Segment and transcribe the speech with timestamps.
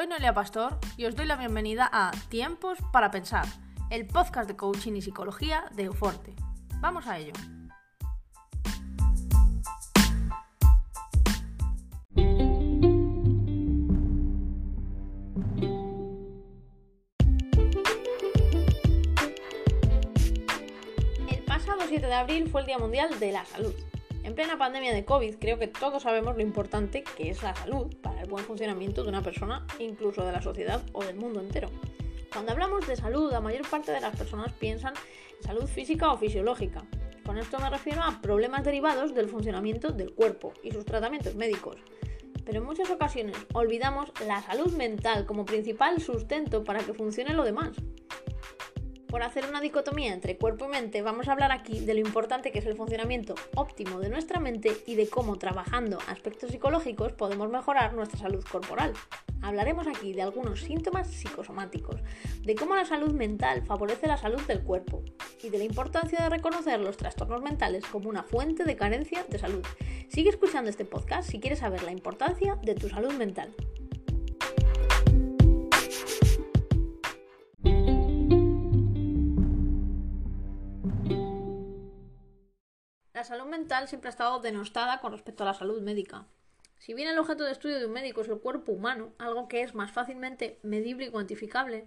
[0.00, 3.44] Soy Noelia Pastor y os doy la bienvenida a Tiempos para Pensar,
[3.90, 6.34] el podcast de coaching y psicología de Euforte.
[6.80, 7.34] Vamos a ello.
[21.28, 23.74] El pasado 7 de abril fue el Día Mundial de la Salud.
[24.22, 27.94] En plena pandemia de COVID creo que todos sabemos lo importante que es la salud
[28.02, 31.68] para el buen funcionamiento de una persona, incluso de la sociedad o del mundo entero.
[32.32, 34.94] Cuando hablamos de salud, la mayor parte de las personas piensan
[35.38, 36.84] en salud física o fisiológica.
[37.24, 41.76] Con esto me refiero a problemas derivados del funcionamiento del cuerpo y sus tratamientos médicos.
[42.44, 47.44] Pero en muchas ocasiones olvidamos la salud mental como principal sustento para que funcione lo
[47.44, 47.70] demás.
[49.10, 52.52] Por hacer una dicotomía entre cuerpo y mente, vamos a hablar aquí de lo importante
[52.52, 57.50] que es el funcionamiento óptimo de nuestra mente y de cómo trabajando aspectos psicológicos podemos
[57.50, 58.92] mejorar nuestra salud corporal.
[59.42, 62.00] Hablaremos aquí de algunos síntomas psicosomáticos,
[62.42, 65.02] de cómo la salud mental favorece la salud del cuerpo
[65.42, 69.40] y de la importancia de reconocer los trastornos mentales como una fuente de carencia de
[69.40, 69.66] salud.
[70.08, 73.52] Sigue escuchando este podcast si quieres saber la importancia de tu salud mental.
[83.20, 86.24] La salud mental siempre ha estado denostada con respecto a la salud médica.
[86.78, 89.60] Si bien el objeto de estudio de un médico es el cuerpo humano, algo que
[89.60, 91.86] es más fácilmente medible y cuantificable,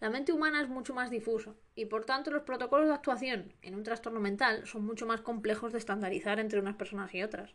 [0.00, 3.76] la mente humana es mucho más difusa y por tanto los protocolos de actuación en
[3.76, 7.54] un trastorno mental son mucho más complejos de estandarizar entre unas personas y otras.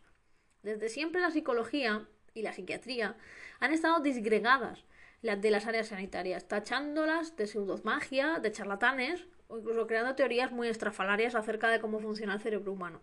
[0.62, 3.18] Desde siempre la psicología y la psiquiatría
[3.60, 4.86] han estado disgregadas
[5.20, 11.34] de las áreas sanitarias, tachándolas de pseudomagia, de charlatanes o incluso creando teorías muy estrafalarias
[11.34, 13.02] acerca de cómo funciona el cerebro humano.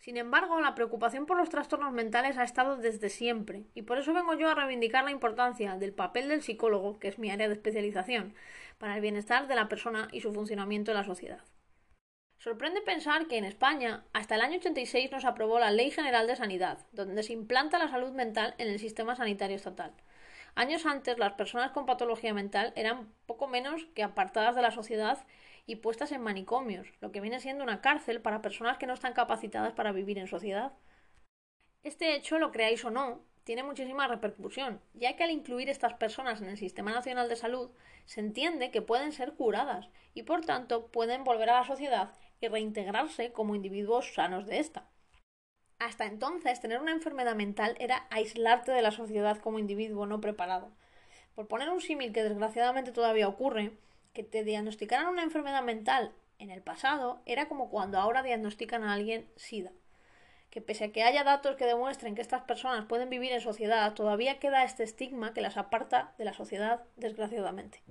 [0.00, 4.14] Sin embargo, la preocupación por los trastornos mentales ha estado desde siempre, y por eso
[4.14, 7.54] vengo yo a reivindicar la importancia del papel del psicólogo, que es mi área de
[7.54, 8.34] especialización,
[8.78, 11.44] para el bienestar de la persona y su funcionamiento en la sociedad.
[12.38, 16.36] Sorprende pensar que en España, hasta el año 86 nos aprobó la Ley General de
[16.36, 19.92] Sanidad, donde se implanta la salud mental en el sistema sanitario estatal.
[20.54, 25.24] Años antes, las personas con patología mental eran poco menos que apartadas de la sociedad
[25.66, 29.12] y puestas en manicomios, lo que viene siendo una cárcel para personas que no están
[29.12, 30.72] capacitadas para vivir en sociedad.
[31.82, 36.40] Este hecho, lo creáis o no, tiene muchísima repercusión, ya que al incluir estas personas
[36.40, 37.70] en el Sistema Nacional de Salud,
[38.04, 42.48] se entiende que pueden ser curadas y por tanto pueden volver a la sociedad y
[42.48, 44.88] reintegrarse como individuos sanos de esta.
[45.80, 50.70] Hasta entonces, tener una enfermedad mental era aislarte de la sociedad como individuo no preparado.
[51.34, 53.72] Por poner un símil que desgraciadamente todavía ocurre,
[54.12, 58.92] que te diagnosticaran una enfermedad mental en el pasado era como cuando ahora diagnostican a
[58.92, 59.72] alguien SIDA.
[60.50, 63.94] Que pese a que haya datos que demuestren que estas personas pueden vivir en sociedad,
[63.94, 67.82] todavía queda este estigma que las aparta de la sociedad, desgraciadamente.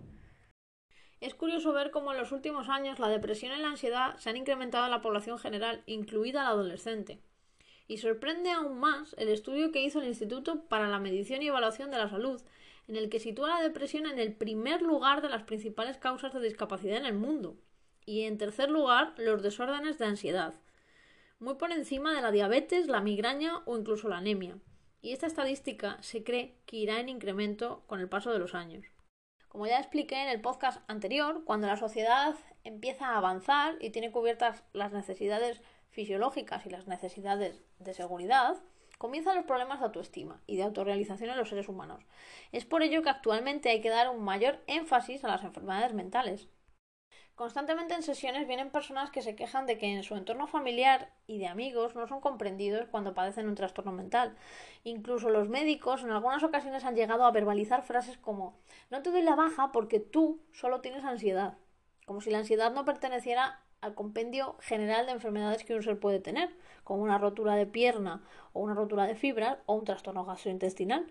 [1.21, 4.37] Es curioso ver cómo en los últimos años la depresión y la ansiedad se han
[4.37, 7.19] incrementado en la población general, incluida la adolescente.
[7.89, 11.89] Y sorprende aún más el estudio que hizo el Instituto para la Medición y Evaluación
[11.89, 12.39] de la Salud,
[12.87, 16.39] en el que sitúa la depresión en el primer lugar de las principales causas de
[16.39, 17.57] discapacidad en el mundo
[18.05, 20.53] y en tercer lugar los desórdenes de ansiedad,
[21.39, 24.59] muy por encima de la diabetes, la migraña o incluso la anemia.
[25.01, 28.85] Y esta estadística se cree que irá en incremento con el paso de los años.
[29.47, 34.11] Como ya expliqué en el podcast anterior, cuando la sociedad empieza a avanzar y tiene
[34.11, 38.57] cubiertas las necesidades fisiológicas y las necesidades de seguridad,
[38.97, 42.03] comienzan los problemas de autoestima y de autorrealización en los seres humanos.
[42.51, 46.49] Es por ello que actualmente hay que dar un mayor énfasis a las enfermedades mentales.
[47.39, 51.37] Constantemente en sesiones vienen personas que se quejan de que en su entorno familiar y
[51.39, 54.35] de amigos no son comprendidos cuando padecen un trastorno mental.
[54.83, 59.21] Incluso los médicos en algunas ocasiones han llegado a verbalizar frases como no te doy
[59.21, 61.57] la baja porque tú solo tienes ansiedad,
[62.05, 66.19] como si la ansiedad no perteneciera al compendio general de enfermedades que un ser puede
[66.19, 66.49] tener,
[66.83, 68.23] como una rotura de pierna
[68.53, 71.07] o una rotura de fibras o un trastorno gastrointestinal.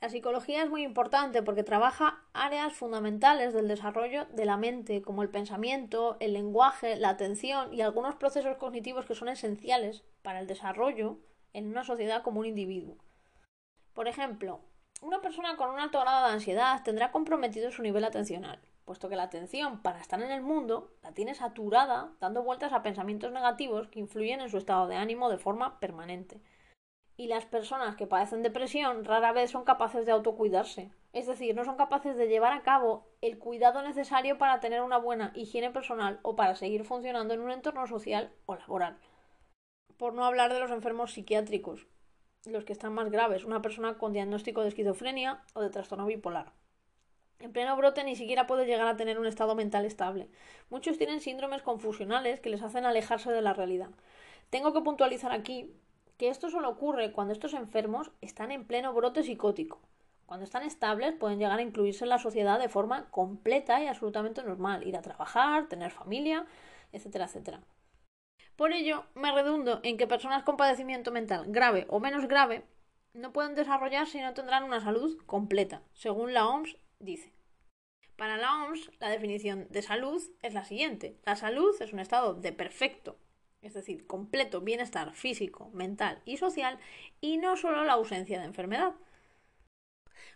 [0.00, 5.22] La psicología es muy importante porque trabaja áreas fundamentales del desarrollo de la mente, como
[5.22, 10.46] el pensamiento, el lenguaje, la atención y algunos procesos cognitivos que son esenciales para el
[10.46, 11.18] desarrollo
[11.52, 12.96] en una sociedad como un individuo.
[13.92, 14.60] Por ejemplo,
[15.02, 18.58] una persona con un alto grado de ansiedad tendrá comprometido su nivel atencional,
[18.90, 22.82] puesto que la atención para estar en el mundo la tiene saturada dando vueltas a
[22.82, 26.40] pensamientos negativos que influyen en su estado de ánimo de forma permanente.
[27.16, 31.64] Y las personas que padecen depresión rara vez son capaces de autocuidarse, es decir, no
[31.64, 36.18] son capaces de llevar a cabo el cuidado necesario para tener una buena higiene personal
[36.22, 38.98] o para seguir funcionando en un entorno social o laboral.
[39.98, 41.86] Por no hablar de los enfermos psiquiátricos,
[42.44, 46.54] los que están más graves, una persona con diagnóstico de esquizofrenia o de trastorno bipolar.
[47.40, 50.28] En pleno brote ni siquiera puede llegar a tener un estado mental estable.
[50.68, 53.88] Muchos tienen síndromes confusionales que les hacen alejarse de la realidad.
[54.50, 55.72] Tengo que puntualizar aquí
[56.18, 59.80] que esto solo ocurre cuando estos enfermos están en pleno brote psicótico.
[60.26, 64.42] Cuando están estables pueden llegar a incluirse en la sociedad de forma completa y absolutamente
[64.42, 66.44] normal, ir a trabajar, tener familia,
[66.92, 67.62] etcétera, etcétera.
[68.54, 72.64] Por ello, me redundo en que personas con padecimiento mental grave o menos grave
[73.14, 77.32] no pueden desarrollarse y no tendrán una salud completa, según la OMS dice.
[78.16, 81.18] Para la OMS, la definición de salud es la siguiente.
[81.24, 83.16] La salud es un estado de perfecto,
[83.62, 86.78] es decir, completo bienestar físico, mental y social,
[87.20, 88.94] y no solo la ausencia de enfermedad.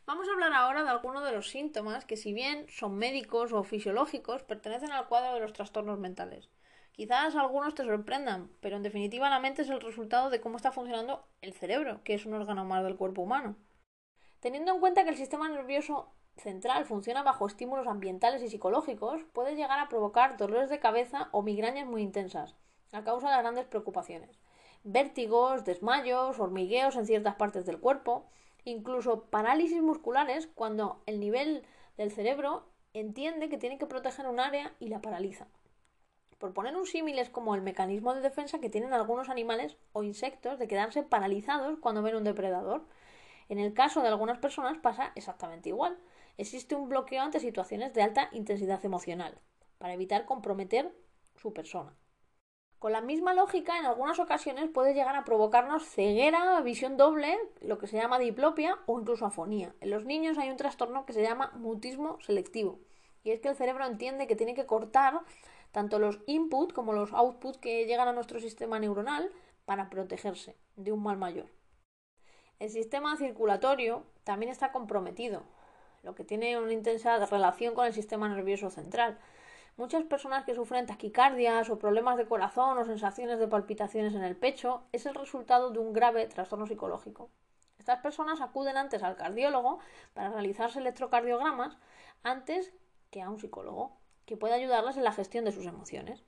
[0.06, 3.64] Vamos a hablar ahora de algunos de los síntomas que, si bien son médicos o
[3.64, 6.50] fisiológicos, pertenecen al cuadro de los trastornos mentales.
[6.92, 10.72] Quizás algunos te sorprendan, pero en definitiva la mente es el resultado de cómo está
[10.72, 13.56] funcionando el cerebro, que es un órgano más del cuerpo humano.
[14.40, 19.54] Teniendo en cuenta que el sistema nervioso central funciona bajo estímulos ambientales y psicológicos, puede
[19.54, 22.54] llegar a provocar dolores de cabeza o migrañas muy intensas,
[22.92, 24.38] a causa de grandes preocupaciones.
[24.82, 28.26] Vértigos, desmayos, hormigueos en ciertas partes del cuerpo,
[28.64, 31.64] incluso parálisis musculares cuando el nivel
[31.96, 35.46] del cerebro entiende que tiene que proteger un área y la paraliza.
[36.38, 40.02] Por poner un símil es como el mecanismo de defensa que tienen algunos animales o
[40.02, 42.84] insectos de quedarse paralizados cuando ven un depredador.
[43.48, 45.98] En el caso de algunas personas pasa exactamente igual.
[46.36, 49.38] Existe un bloqueo ante situaciones de alta intensidad emocional,
[49.78, 50.92] para evitar comprometer
[51.36, 51.96] su persona.
[52.80, 57.78] Con la misma lógica, en algunas ocasiones puede llegar a provocarnos ceguera, visión doble, lo
[57.78, 59.74] que se llama diplopia o incluso afonía.
[59.80, 62.80] En los niños hay un trastorno que se llama mutismo selectivo.
[63.22, 65.20] Y es que el cerebro entiende que tiene que cortar
[65.72, 69.30] tanto los input como los output que llegan a nuestro sistema neuronal
[69.64, 71.46] para protegerse de un mal mayor.
[72.58, 75.42] El sistema circulatorio también está comprometido,
[76.04, 79.18] lo que tiene una intensa relación con el sistema nervioso central.
[79.76, 84.36] Muchas personas que sufren taquicardias o problemas de corazón o sensaciones de palpitaciones en el
[84.36, 87.30] pecho es el resultado de un grave trastorno psicológico.
[87.78, 89.80] Estas personas acuden antes al cardiólogo
[90.12, 91.76] para realizarse electrocardiogramas
[92.22, 92.72] antes
[93.10, 93.96] que a un psicólogo
[94.26, 96.24] que puede ayudarlas en la gestión de sus emociones.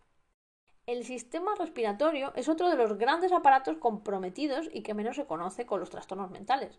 [0.86, 5.66] El sistema respiratorio es otro de los grandes aparatos comprometidos y que menos se conoce
[5.66, 6.78] con los trastornos mentales.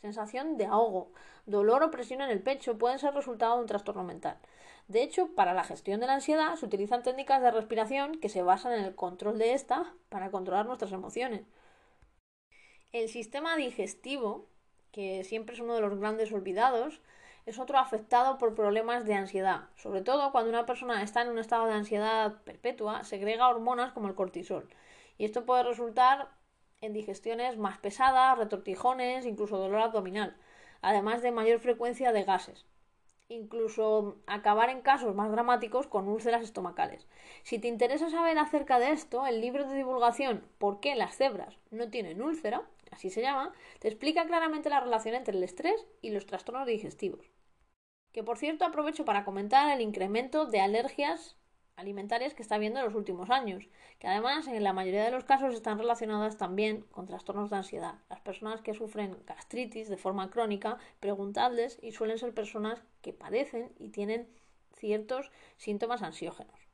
[0.00, 1.10] Sensación de ahogo,
[1.46, 4.38] dolor o presión en el pecho pueden ser resultado de un trastorno mental.
[4.86, 8.42] De hecho, para la gestión de la ansiedad se utilizan técnicas de respiración que se
[8.42, 11.42] basan en el control de esta para controlar nuestras emociones.
[12.92, 14.46] El sistema digestivo,
[14.92, 17.02] que siempre es uno de los grandes olvidados,
[17.44, 19.68] es otro afectado por problemas de ansiedad.
[19.76, 24.08] Sobre todo cuando una persona está en un estado de ansiedad perpetua, segrega hormonas como
[24.08, 24.68] el cortisol.
[25.18, 26.28] Y esto puede resultar
[26.80, 30.36] en digestiones más pesadas, retortijones, incluso dolor abdominal,
[30.82, 32.66] además de mayor frecuencia de gases.
[33.28, 37.06] Incluso acabar en casos más dramáticos con úlceras estomacales.
[37.42, 41.58] Si te interesa saber acerca de esto, el libro de divulgación ¿Por qué las cebras
[41.70, 42.62] no tienen úlcera?
[42.90, 47.30] así se llama, te explica claramente la relación entre el estrés y los trastornos digestivos.
[48.12, 51.36] Que por cierto aprovecho para comentar el incremento de alergias
[51.78, 53.68] alimentarias que está habiendo en los últimos años,
[54.00, 57.94] que además en la mayoría de los casos están relacionadas también con trastornos de ansiedad.
[58.10, 63.72] Las personas que sufren gastritis de forma crónica, preguntadles y suelen ser personas que padecen
[63.78, 64.28] y tienen
[64.76, 66.68] ciertos síntomas ansiógenos.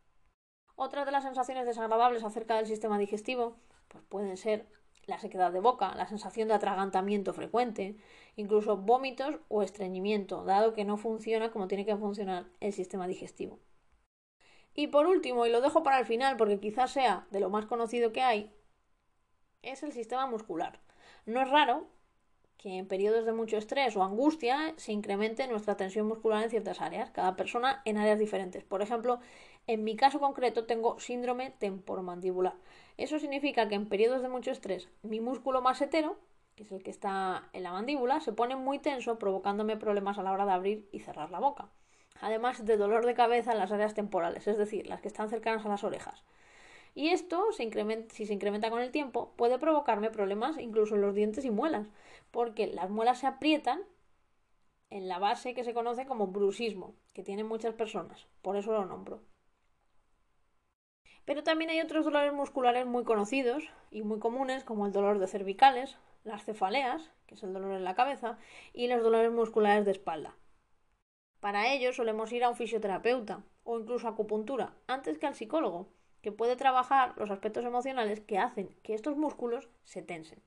[0.74, 3.56] Otras de las sensaciones desagradables acerca del sistema digestivo
[3.88, 4.66] pues pueden ser
[5.04, 7.94] la sequedad de boca, la sensación de atragantamiento frecuente,
[8.36, 13.58] incluso vómitos o estreñimiento, dado que no funciona como tiene que funcionar el sistema digestivo.
[14.74, 17.66] Y por último, y lo dejo para el final porque quizás sea de lo más
[17.66, 18.52] conocido que hay,
[19.62, 20.80] es el sistema muscular.
[21.26, 21.86] No es raro
[22.56, 26.80] que en periodos de mucho estrés o angustia se incremente nuestra tensión muscular en ciertas
[26.80, 28.64] áreas, cada persona en áreas diferentes.
[28.64, 29.20] Por ejemplo,
[29.66, 32.54] en mi caso concreto tengo síndrome temporomandibular.
[32.96, 36.18] Eso significa que en periodos de mucho estrés mi músculo masetero,
[36.56, 40.22] que es el que está en la mandíbula, se pone muy tenso provocándome problemas a
[40.22, 41.70] la hora de abrir y cerrar la boca.
[42.24, 45.66] Además de dolor de cabeza en las áreas temporales, es decir, las que están cercanas
[45.66, 46.24] a las orejas.
[46.94, 51.44] Y esto, si se incrementa con el tiempo, puede provocarme problemas incluso en los dientes
[51.44, 51.86] y muelas,
[52.30, 53.82] porque las muelas se aprietan
[54.88, 58.86] en la base que se conoce como bruxismo, que tienen muchas personas, por eso lo
[58.86, 59.20] nombro.
[61.26, 65.26] Pero también hay otros dolores musculares muy conocidos y muy comunes, como el dolor de
[65.26, 68.38] cervicales, las cefaleas, que es el dolor en la cabeza,
[68.72, 70.34] y los dolores musculares de espalda.
[71.44, 75.90] Para ello solemos ir a un fisioterapeuta o incluso a acupuntura, antes que al psicólogo,
[76.22, 80.42] que puede trabajar los aspectos emocionales que hacen que estos músculos se tensen.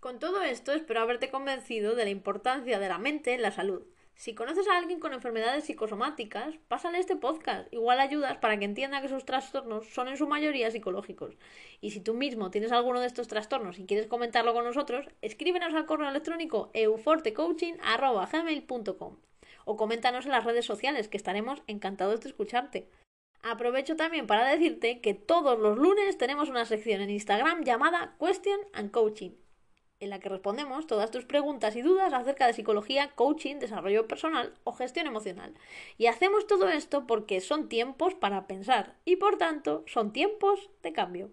[0.00, 3.82] Con todo esto, espero haberte convencido de la importancia de la mente en la salud.
[4.14, 7.70] Si conoces a alguien con enfermedades psicosomáticas, pásale este podcast.
[7.70, 11.36] Igual ayudas para que entienda que sus trastornos son en su mayoría psicológicos.
[11.82, 15.74] Y si tú mismo tienes alguno de estos trastornos y quieres comentarlo con nosotros, escríbenos
[15.74, 19.16] al correo electrónico eufortecoaching.gmail.com
[19.66, 22.88] o coméntanos en las redes sociales, que estaremos encantados de escucharte.
[23.42, 28.60] Aprovecho también para decirte que todos los lunes tenemos una sección en Instagram llamada Question
[28.72, 29.32] and Coaching
[30.00, 34.54] en la que respondemos todas tus preguntas y dudas acerca de psicología, coaching, desarrollo personal
[34.64, 35.54] o gestión emocional.
[35.96, 40.92] Y hacemos todo esto porque son tiempos para pensar y por tanto son tiempos de
[40.92, 41.30] cambio.